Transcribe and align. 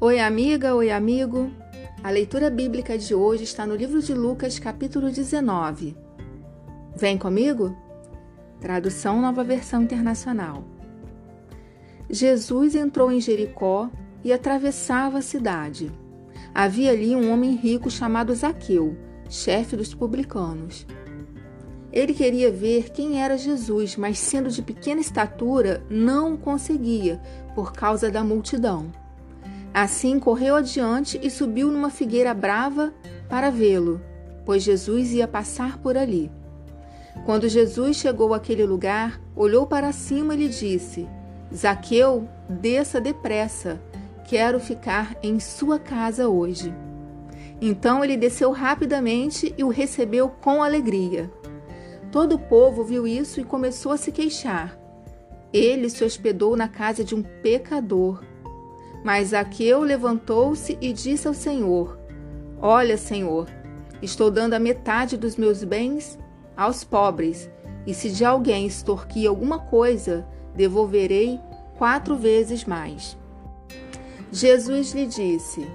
Oi, 0.00 0.20
amiga, 0.20 0.76
oi, 0.76 0.92
amigo. 0.92 1.50
A 2.04 2.10
leitura 2.10 2.48
bíblica 2.48 2.96
de 2.96 3.16
hoje 3.16 3.42
está 3.42 3.66
no 3.66 3.74
livro 3.74 4.00
de 4.00 4.14
Lucas, 4.14 4.56
capítulo 4.56 5.10
19. 5.10 5.96
Vem 6.94 7.18
comigo? 7.18 7.76
Tradução 8.60 9.20
Nova 9.20 9.42
Versão 9.42 9.82
Internacional. 9.82 10.62
Jesus 12.08 12.76
entrou 12.76 13.10
em 13.10 13.20
Jericó 13.20 13.90
e 14.22 14.32
atravessava 14.32 15.18
a 15.18 15.22
cidade. 15.22 15.90
Havia 16.54 16.92
ali 16.92 17.16
um 17.16 17.32
homem 17.32 17.56
rico 17.56 17.90
chamado 17.90 18.32
Zaqueu, 18.36 18.96
chefe 19.28 19.74
dos 19.74 19.92
publicanos. 19.92 20.86
Ele 21.92 22.14
queria 22.14 22.52
ver 22.52 22.90
quem 22.90 23.20
era 23.20 23.36
Jesus, 23.36 23.96
mas 23.96 24.20
sendo 24.20 24.48
de 24.48 24.62
pequena 24.62 25.00
estatura, 25.00 25.84
não 25.90 26.34
o 26.34 26.38
conseguia 26.38 27.20
por 27.52 27.72
causa 27.72 28.08
da 28.08 28.22
multidão. 28.22 28.92
Assim 29.72 30.18
correu 30.18 30.56
adiante 30.56 31.20
e 31.22 31.30
subiu 31.30 31.70
numa 31.70 31.90
figueira 31.90 32.34
brava 32.34 32.92
para 33.28 33.50
vê-lo, 33.50 34.00
pois 34.44 34.62
Jesus 34.62 35.12
ia 35.12 35.28
passar 35.28 35.78
por 35.78 35.96
ali. 35.96 36.30
Quando 37.24 37.48
Jesus 37.48 37.96
chegou 37.96 38.32
àquele 38.32 38.64
lugar, 38.64 39.20
olhou 39.36 39.66
para 39.66 39.92
cima 39.92 40.34
e 40.34 40.38
lhe 40.38 40.48
disse: 40.48 41.08
Zaqueu, 41.54 42.28
desça 42.48 43.00
depressa, 43.00 43.80
quero 44.24 44.58
ficar 44.58 45.16
em 45.22 45.38
sua 45.40 45.78
casa 45.78 46.28
hoje. 46.28 46.74
Então 47.60 48.04
ele 48.04 48.16
desceu 48.16 48.52
rapidamente 48.52 49.54
e 49.58 49.64
o 49.64 49.68
recebeu 49.68 50.28
com 50.28 50.62
alegria. 50.62 51.30
Todo 52.12 52.36
o 52.36 52.38
povo 52.38 52.84
viu 52.84 53.06
isso 53.06 53.40
e 53.40 53.44
começou 53.44 53.92
a 53.92 53.96
se 53.96 54.12
queixar. 54.12 54.78
Ele 55.52 55.90
se 55.90 56.04
hospedou 56.04 56.56
na 56.56 56.68
casa 56.68 57.02
de 57.02 57.14
um 57.14 57.22
pecador. 57.22 58.22
Mas 59.08 59.28
Zaqueu 59.28 59.80
levantou-se 59.80 60.76
e 60.82 60.92
disse 60.92 61.26
ao 61.26 61.32
Senhor: 61.32 61.98
Olha, 62.60 62.98
Senhor, 62.98 63.48
estou 64.02 64.30
dando 64.30 64.52
a 64.52 64.58
metade 64.58 65.16
dos 65.16 65.34
meus 65.34 65.64
bens 65.64 66.18
aos 66.54 66.84
pobres, 66.84 67.48
e 67.86 67.94
se 67.94 68.10
de 68.10 68.22
alguém 68.22 68.66
extorquir 68.66 69.26
alguma 69.26 69.60
coisa, 69.60 70.26
devolverei 70.54 71.40
quatro 71.78 72.16
vezes 72.16 72.66
mais. 72.66 73.16
Jesus 74.30 74.92
lhe 74.92 75.06
disse: 75.06 75.66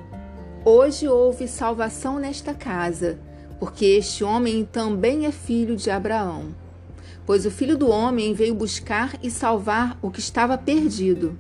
Hoje 0.64 1.08
houve 1.08 1.48
salvação 1.48 2.20
nesta 2.20 2.54
casa, 2.54 3.18
porque 3.60 3.84
este 3.84 4.24
homem 4.24 4.64
também 4.64 5.26
é 5.26 5.32
filho 5.32 5.76
de 5.76 5.90
Abraão. 5.90 6.54
Pois 7.26 7.48
o 7.48 7.50
filho 7.50 7.76
do 7.76 7.90
homem 7.90 8.32
veio 8.36 8.54
buscar 8.54 9.18
e 9.24 9.32
salvar 9.32 9.98
o 10.04 10.12
que 10.12 10.20
estava 10.20 10.56
perdido. 10.56 11.36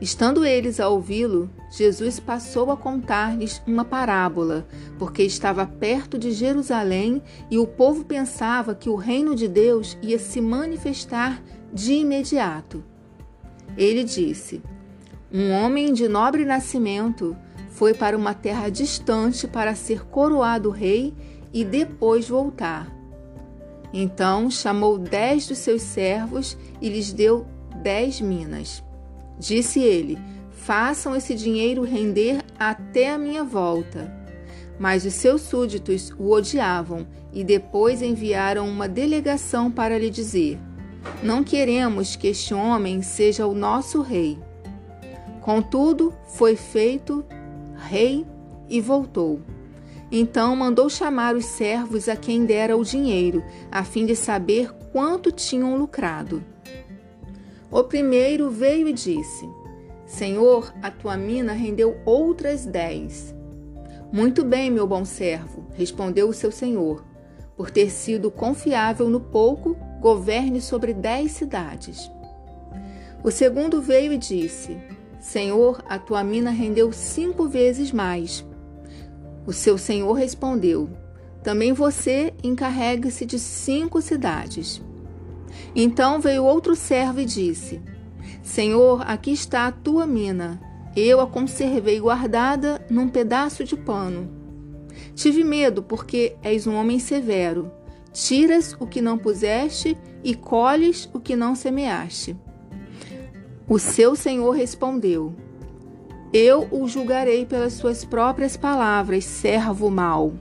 Estando 0.00 0.44
eles 0.44 0.78
a 0.78 0.88
ouvi-lo, 0.90 1.48
Jesus 1.70 2.20
passou 2.20 2.70
a 2.70 2.76
contar-lhes 2.76 3.62
uma 3.66 3.84
parábola, 3.84 4.66
porque 4.98 5.22
estava 5.22 5.66
perto 5.66 6.18
de 6.18 6.32
Jerusalém 6.32 7.22
e 7.50 7.58
o 7.58 7.66
povo 7.66 8.04
pensava 8.04 8.74
que 8.74 8.90
o 8.90 8.94
reino 8.94 9.34
de 9.34 9.48
Deus 9.48 9.96
ia 10.02 10.18
se 10.18 10.40
manifestar 10.40 11.42
de 11.72 11.94
imediato. 11.94 12.84
Ele 13.76 14.04
disse: 14.04 14.62
Um 15.32 15.50
homem 15.52 15.94
de 15.94 16.06
nobre 16.08 16.44
nascimento 16.44 17.34
foi 17.70 17.94
para 17.94 18.16
uma 18.16 18.34
terra 18.34 18.68
distante 18.68 19.48
para 19.48 19.74
ser 19.74 20.04
coroado 20.06 20.68
rei 20.68 21.14
e 21.54 21.64
depois 21.64 22.28
voltar. 22.28 22.94
Então 23.94 24.50
chamou 24.50 24.98
dez 24.98 25.46
dos 25.46 25.56
seus 25.56 25.80
servos 25.80 26.56
e 26.82 26.88
lhes 26.90 27.14
deu 27.14 27.46
dez 27.82 28.20
minas. 28.20 28.85
Disse 29.38 29.80
ele: 29.80 30.18
Façam 30.50 31.14
esse 31.14 31.34
dinheiro 31.34 31.82
render 31.82 32.42
até 32.58 33.10
a 33.10 33.18
minha 33.18 33.44
volta. 33.44 34.12
Mas 34.78 35.04
os 35.04 35.14
seus 35.14 35.42
súditos 35.42 36.12
o 36.18 36.30
odiavam 36.30 37.06
e 37.32 37.44
depois 37.44 38.02
enviaram 38.02 38.68
uma 38.68 38.88
delegação 38.88 39.70
para 39.70 39.98
lhe 39.98 40.10
dizer: 40.10 40.58
Não 41.22 41.44
queremos 41.44 42.16
que 42.16 42.28
este 42.28 42.52
homem 42.52 43.02
seja 43.02 43.46
o 43.46 43.54
nosso 43.54 44.02
rei. 44.02 44.38
Contudo, 45.40 46.12
foi 46.26 46.56
feito 46.56 47.24
rei 47.76 48.26
e 48.68 48.80
voltou. 48.80 49.40
Então 50.10 50.54
mandou 50.54 50.88
chamar 50.88 51.34
os 51.34 51.44
servos 51.44 52.08
a 52.08 52.16
quem 52.16 52.44
dera 52.44 52.76
o 52.76 52.84
dinheiro, 52.84 53.44
a 53.70 53.84
fim 53.84 54.06
de 54.06 54.14
saber 54.14 54.72
quanto 54.92 55.32
tinham 55.32 55.76
lucrado. 55.76 56.42
O 57.70 57.82
primeiro 57.82 58.50
veio 58.50 58.88
e 58.88 58.92
disse: 58.92 59.48
Senhor, 60.06 60.72
a 60.80 60.90
tua 60.90 61.16
mina 61.16 61.52
rendeu 61.52 61.96
outras 62.04 62.64
dez. 62.64 63.34
Muito 64.12 64.44
bem, 64.44 64.70
meu 64.70 64.86
bom 64.86 65.04
servo, 65.04 65.66
respondeu 65.74 66.28
o 66.28 66.32
seu 66.32 66.52
senhor. 66.52 67.04
Por 67.56 67.70
ter 67.70 67.90
sido 67.90 68.30
confiável 68.30 69.08
no 69.08 69.20
pouco, 69.20 69.76
governe 70.00 70.60
sobre 70.60 70.94
dez 70.94 71.32
cidades. 71.32 72.10
O 73.24 73.30
segundo 73.30 73.82
veio 73.82 74.12
e 74.12 74.18
disse: 74.18 74.76
Senhor, 75.18 75.82
a 75.88 75.98
tua 75.98 76.22
mina 76.22 76.50
rendeu 76.50 76.92
cinco 76.92 77.48
vezes 77.48 77.90
mais. 77.90 78.46
O 79.44 79.52
seu 79.52 79.76
senhor 79.76 80.12
respondeu: 80.12 80.88
Também 81.42 81.72
você 81.72 82.32
encarregue-se 82.44 83.26
de 83.26 83.38
cinco 83.38 84.00
cidades. 84.00 84.80
Então 85.74 86.20
veio 86.20 86.44
outro 86.44 86.74
servo 86.74 87.20
e 87.20 87.24
disse: 87.24 87.80
Senhor, 88.42 89.02
aqui 89.06 89.32
está 89.32 89.66
a 89.66 89.72
tua 89.72 90.06
mina. 90.06 90.60
Eu 90.96 91.20
a 91.20 91.26
conservei 91.26 92.00
guardada 92.00 92.84
num 92.88 93.08
pedaço 93.08 93.64
de 93.64 93.76
pano. 93.76 94.30
Tive 95.14 95.44
medo, 95.44 95.82
porque 95.82 96.36
és 96.42 96.66
um 96.66 96.74
homem 96.74 96.98
severo. 96.98 97.70
Tiras 98.12 98.74
o 98.80 98.86
que 98.86 99.02
não 99.02 99.18
puseste 99.18 99.96
e 100.24 100.34
colhes 100.34 101.08
o 101.12 101.20
que 101.20 101.36
não 101.36 101.54
semeaste. 101.54 102.34
O 103.68 103.78
seu 103.78 104.16
senhor 104.16 104.52
respondeu: 104.52 105.34
Eu 106.32 106.66
o 106.70 106.88
julgarei 106.88 107.44
pelas 107.44 107.74
suas 107.74 108.04
próprias 108.04 108.56
palavras, 108.56 109.24
servo 109.24 109.90
mau. 109.90 110.32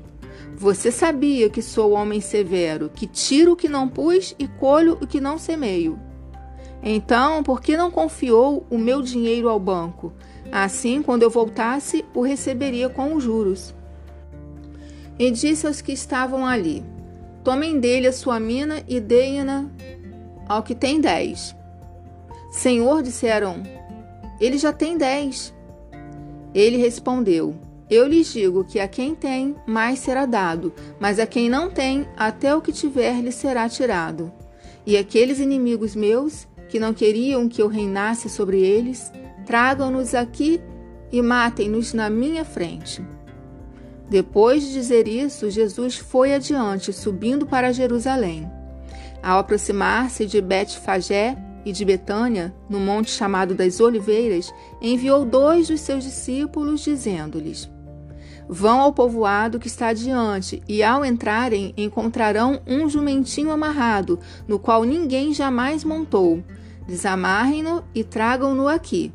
Você 0.57 0.89
sabia 0.89 1.49
que 1.49 1.61
sou 1.61 1.91
homem 1.91 2.21
severo, 2.21 2.89
que 2.93 3.05
tiro 3.05 3.51
o 3.51 3.55
que 3.57 3.67
não 3.67 3.89
pus 3.89 4.33
e 4.39 4.47
colho 4.47 4.97
o 5.01 5.05
que 5.05 5.19
não 5.19 5.38
semeio. 5.38 5.99
Então, 6.81 7.43
por 7.43 7.59
que 7.61 7.75
não 7.75 7.91
confiou 7.91 8.66
o 8.69 8.77
meu 8.77 9.01
dinheiro 9.01 9.49
ao 9.49 9.59
banco? 9.59 10.13
Assim, 10.49 11.01
quando 11.01 11.23
eu 11.23 11.29
voltasse, 11.29 12.05
o 12.13 12.21
receberia 12.21 12.88
com 12.88 13.16
os 13.16 13.23
juros. 13.23 13.75
E 15.19 15.29
disse 15.29 15.67
aos 15.67 15.81
que 15.81 15.91
estavam 15.91 16.45
ali: 16.45 16.85
Tomem 17.43 17.77
dele 17.77 18.07
a 18.07 18.13
sua 18.13 18.39
mina 18.39 18.81
e 18.87 19.01
deem-na 19.01 19.69
ao 20.47 20.63
que 20.63 20.73
tem 20.73 21.01
dez. 21.01 21.53
Senhor, 22.49 23.03
disseram, 23.03 23.61
ele 24.39 24.57
já 24.57 24.72
tem 24.72 24.97
dez. 24.97 25.53
Ele 26.53 26.77
respondeu: 26.77 27.55
eu 27.90 28.07
lhes 28.07 28.34
digo 28.34 28.63
que 28.63 28.79
a 28.79 28.88
quem 28.88 29.13
tem, 29.13 29.56
mais 29.68 30.00
será 30.00 30.25
dado, 30.25 30.73
mas 31.00 31.19
a 31.19 31.28
quem 31.28 31.50
não 31.50 31.69
tem, 31.69 32.07
até 32.18 32.56
o 32.56 32.62
que 32.62 32.72
tiver 32.72 33.22
lhe 33.22 33.31
será 33.31 33.69
tirado. 33.69 34.31
E 34.85 34.97
aqueles 34.97 35.40
inimigos 35.40 35.96
meus, 35.96 36.47
que 36.68 36.79
não 36.79 36.94
queriam 36.94 37.47
que 37.47 37.62
eu 37.62 37.68
reinasse 37.68 38.28
sobre 38.28 38.59
eles, 38.59 39.12
tragam-nos 39.46 40.16
aqui 40.16 40.59
e 41.12 41.22
matem-nos 41.22 41.94
na 41.94 42.09
minha 42.09 42.44
frente. 42.44 43.06
Depois 44.09 44.63
de 44.63 44.73
dizer 44.73 45.07
isso, 45.07 45.50
Jesus 45.50 45.96
foi 45.96 46.34
adiante, 46.34 46.91
subindo 46.91 47.46
para 47.46 47.72
Jerusalém. 47.72 48.50
Ao 49.22 49.40
aproximar-se 49.40 50.25
de 50.25 50.41
Bet-Fagé 50.41 51.38
e 51.66 51.72
de 51.72 51.84
Betânia, 51.84 52.53
no 52.70 52.79
monte 52.79 53.09
chamado 53.09 53.55
das 53.55 53.79
Oliveiras, 53.79 54.53
enviou 54.79 55.26
dois 55.26 55.67
dos 55.67 55.82
seus 55.82 56.03
discípulos, 56.03 56.82
dizendo-lhes: 56.82 57.74
Vão 58.47 58.80
ao 58.80 58.94
povoado 58.94 59.59
que 59.59 59.68
está 59.68 59.88
adiante, 59.88 60.62
e 60.68 60.84
ao 60.84 61.03
entrarem 61.03 61.74
encontrarão 61.76 62.62
um 62.68 62.88
jumentinho 62.88 63.52
amarrado, 63.52 64.20
no 64.47 64.59
qual 64.59 64.84
ninguém 64.84 65.34
jamais 65.34 65.84
montou. 65.84 66.44
Desamarrem-no 66.88 67.84
e 67.94 68.03
tragam-no 68.03 68.68
aqui. 68.68 69.12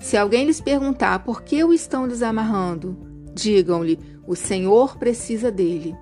Se 0.00 0.16
alguém 0.16 0.44
lhes 0.44 0.60
perguntar 0.60 1.20
por 1.20 1.42
que 1.42 1.64
o 1.64 1.72
estão 1.72 2.06
desamarrando, 2.06 2.96
digam-lhe: 3.34 3.98
o 4.26 4.36
Senhor 4.36 4.98
precisa 4.98 5.50
dele. 5.50 5.96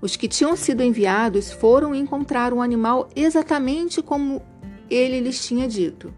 Os 0.00 0.16
que 0.16 0.28
tinham 0.28 0.56
sido 0.56 0.82
enviados 0.82 1.52
foram 1.52 1.94
encontrar 1.94 2.52
o 2.52 2.56
um 2.56 2.62
animal 2.62 3.08
exatamente 3.16 4.00
como 4.00 4.40
ele 4.88 5.20
lhes 5.20 5.44
tinha 5.44 5.66
dito. 5.66 6.14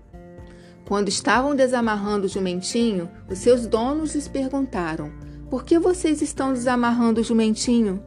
Quando 0.87 1.09
estavam 1.09 1.57
desamarrando 1.57 2.27
o 2.27 2.29
jumentinho, 2.29 3.09
os 3.29 3.39
seus 3.39 3.67
donos 3.67 4.15
lhes 4.15 4.29
perguntaram: 4.29 5.11
por 5.51 5.65
que 5.65 5.79
vocês 5.79 6.21
estão 6.23 6.53
desamarrando 6.53 7.21
o 7.21 7.25
jumentinho? 7.25 8.03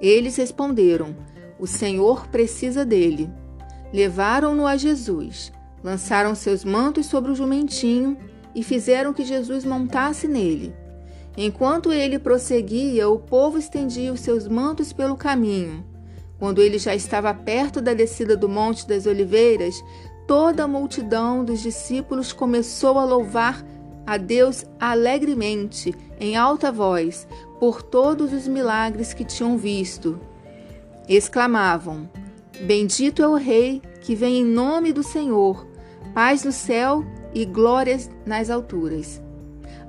Eles 0.00 0.36
responderam: 0.36 1.16
O 1.58 1.66
Senhor 1.66 2.28
precisa 2.28 2.84
dele. 2.84 3.30
Levaram-no 3.92 4.66
a 4.66 4.76
Jesus, 4.76 5.52
lançaram 5.82 6.34
seus 6.34 6.64
mantos 6.64 7.06
sobre 7.06 7.30
o 7.30 7.34
jumentinho 7.34 8.18
e 8.54 8.62
fizeram 8.62 9.12
que 9.12 9.24
Jesus 9.24 9.64
montasse 9.64 10.26
nele. 10.26 10.74
Enquanto 11.36 11.92
ele 11.92 12.18
prosseguia, 12.18 13.08
o 13.08 13.18
povo 13.18 13.58
estendia 13.58 14.12
os 14.12 14.20
seus 14.20 14.48
mantos 14.48 14.92
pelo 14.92 15.16
caminho. 15.16 15.84
Quando 16.38 16.60
ele 16.60 16.78
já 16.78 16.94
estava 16.94 17.32
perto 17.32 17.80
da 17.80 17.94
descida 17.94 18.36
do 18.36 18.48
Monte 18.48 18.86
das 18.86 19.06
Oliveiras, 19.06 19.82
toda 20.26 20.64
a 20.64 20.68
multidão 20.68 21.44
dos 21.44 21.60
discípulos 21.60 22.32
começou 22.32 22.98
a 22.98 23.04
louvar 23.04 23.64
a 24.08 24.16
Deus 24.16 24.64
alegremente, 24.80 25.94
em 26.18 26.34
alta 26.34 26.72
voz, 26.72 27.28
por 27.60 27.82
todos 27.82 28.32
os 28.32 28.48
milagres 28.48 29.12
que 29.12 29.22
tinham 29.22 29.58
visto. 29.58 30.18
Exclamavam: 31.06 32.08
Bendito 32.62 33.22
é 33.22 33.28
o 33.28 33.34
Rei 33.34 33.82
que 34.00 34.14
vem 34.14 34.38
em 34.38 34.44
nome 34.46 34.94
do 34.94 35.02
Senhor, 35.02 35.66
paz 36.14 36.42
no 36.42 36.52
céu 36.52 37.04
e 37.34 37.44
glórias 37.44 38.10
nas 38.24 38.48
alturas. 38.48 39.20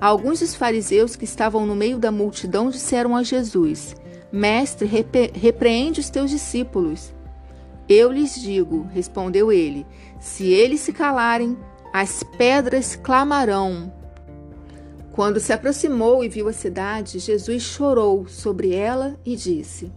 Alguns 0.01 0.41
dos 0.41 0.53
fariseus 0.53 1.15
que 1.15 1.23
estavam 1.23 1.65
no 1.65 1.73
meio 1.73 1.97
da 1.97 2.11
multidão 2.11 2.69
disseram 2.69 3.15
a 3.15 3.23
Jesus: 3.23 3.95
Mestre, 4.33 4.85
repre 4.85 5.31
repreende 5.33 6.01
os 6.01 6.09
teus 6.09 6.29
discípulos. 6.29 7.13
Eu 7.87 8.11
lhes 8.11 8.35
digo, 8.35 8.85
respondeu 8.93 9.49
ele: 9.49 9.87
se 10.19 10.51
eles 10.51 10.81
se 10.81 10.91
calarem, 10.91 11.57
as 11.93 12.21
pedras 12.21 12.97
clamarão. 12.97 13.97
Quando 15.11 15.39
se 15.39 15.51
aproximou 15.51 16.23
e 16.23 16.29
viu 16.29 16.47
a 16.47 16.53
cidade, 16.53 17.19
Jesus 17.19 17.63
chorou 17.63 18.27
sobre 18.27 18.73
ela 18.73 19.19
e 19.25 19.35
disse: 19.35 19.91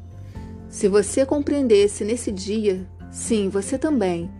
Se 0.69 0.89
você 0.89 1.25
compreendesse 1.25 2.05
nesse 2.05 2.33
dia, 2.33 2.89
sim, 3.11 3.49
você 3.49 3.79
também, 3.79 4.31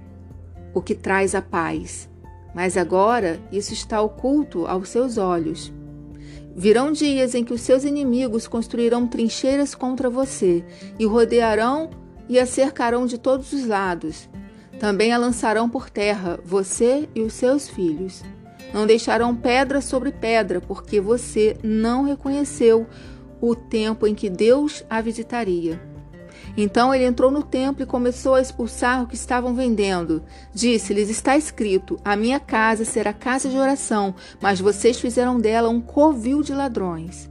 o 0.75 0.81
que 0.81 0.95
traz 0.95 1.35
a 1.35 1.43
paz. 1.43 2.09
Mas 2.55 2.77
agora 2.77 3.41
isso 3.51 3.73
está 3.73 4.01
oculto 4.01 4.67
aos 4.67 4.89
seus 4.89 5.17
olhos. 5.19 5.73
Virão 6.55 6.93
dias 6.93 7.35
em 7.35 7.45
que 7.45 7.55
os 7.55 7.63
seus 7.63 7.85
inimigos 7.85 8.47
construirão 8.47 9.07
trincheiras 9.07 9.75
contra 9.75 10.11
você 10.11 10.65
e 10.99 11.07
o 11.07 11.09
rodearão 11.09 11.91
e 12.29 12.39
a 12.39 12.45
cercarão 12.45 13.07
de 13.07 13.19
todos 13.19 13.53
os 13.53 13.67
lados. 13.67 14.29
Também 14.79 15.13
a 15.13 15.19
lançarão 15.19 15.69
por 15.69 15.89
terra, 15.89 16.39
você 16.45 17.09
e 17.15 17.23
os 17.23 17.33
seus 17.33 17.69
filhos. 17.69 18.23
Não 18.73 18.87
deixarão 18.87 19.37
pedra 19.37 19.81
sobre 19.81 20.11
pedra, 20.13 20.61
porque 20.61 21.01
você 21.01 21.57
não 21.63 22.05
reconheceu 22.05 22.87
o 23.41 23.55
tempo 23.55 24.07
em 24.07 24.15
que 24.15 24.31
Deus 24.31 24.85
a 24.89 25.01
visitaria. 25.01 25.81
Então 26.57 26.95
ele 26.95 27.05
entrou 27.05 27.31
no 27.31 27.43
templo 27.43 27.83
e 27.83 27.87
começou 27.87 28.35
a 28.35 28.41
expulsar 28.41 29.03
o 29.03 29.07
que 29.07 29.15
estavam 29.15 29.55
vendendo. 29.55 30.23
Disse-lhes: 30.55 31.09
Está 31.09 31.37
escrito: 31.37 31.99
A 32.05 32.17
minha 32.17 32.39
casa 32.39 32.85
será 32.85 33.13
casa 33.13 33.49
de 33.49 33.57
oração, 33.57 34.15
mas 34.41 34.61
vocês 34.61 35.01
fizeram 35.01 35.39
dela 35.39 35.69
um 35.69 35.81
covil 35.81 36.43
de 36.43 36.53
ladrões. 36.53 37.31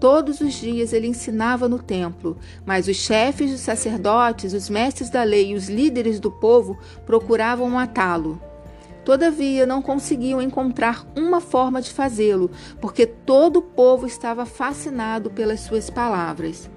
Todos 0.00 0.40
os 0.40 0.54
dias 0.54 0.92
ele 0.92 1.06
ensinava 1.06 1.68
no 1.68 1.78
templo, 1.78 2.36
mas 2.66 2.88
os 2.88 2.96
chefes 2.96 3.52
dos 3.52 3.60
sacerdotes, 3.60 4.52
os 4.52 4.68
mestres 4.68 5.08
da 5.08 5.22
lei 5.22 5.52
e 5.52 5.54
os 5.54 5.68
líderes 5.68 6.18
do 6.18 6.30
povo 6.30 6.76
procuravam 7.06 7.70
matá-lo. 7.70 8.40
Todavia, 9.04 9.66
não 9.66 9.82
conseguiam 9.82 10.40
encontrar 10.40 11.04
uma 11.16 11.40
forma 11.40 11.82
de 11.82 11.90
fazê-lo, 11.90 12.50
porque 12.80 13.04
todo 13.06 13.58
o 13.58 13.62
povo 13.62 14.06
estava 14.06 14.46
fascinado 14.46 15.30
pelas 15.30 15.60
suas 15.60 15.90
palavras. 15.90 16.70